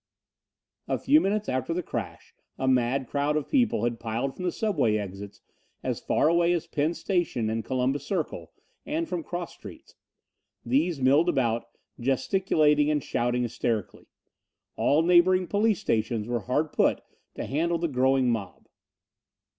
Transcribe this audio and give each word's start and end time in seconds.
A 0.87 0.97
few 0.97 1.21
minutes 1.21 1.47
after 1.47 1.75
the 1.75 1.83
crash 1.83 2.33
a 2.57 2.67
mad 2.67 3.05
crowd 3.07 3.37
of 3.37 3.47
people 3.47 3.83
had 3.83 3.99
piled 3.99 4.35
from 4.35 4.49
subway 4.49 4.97
exits 4.97 5.41
as 5.83 5.99
far 5.99 6.27
away 6.27 6.53
as 6.53 6.65
Penn 6.65 6.95
Station 6.95 7.51
and 7.51 7.63
Columbus 7.63 8.03
Circle 8.03 8.51
and 8.83 9.07
from 9.07 9.21
cross 9.21 9.53
streets. 9.53 9.93
These 10.65 10.99
milled 10.99 11.29
about, 11.29 11.65
gesticulating 11.99 12.89
and 12.89 13.03
shouting 13.03 13.43
hysterically. 13.43 14.07
All 14.75 15.03
neighboring 15.03 15.45
police 15.45 15.81
stations 15.81 16.27
were 16.27 16.39
hard 16.39 16.73
put 16.73 17.01
to 17.35 17.45
handle 17.45 17.77
the 17.77 17.87
growing 17.87 18.31
mob. 18.31 18.67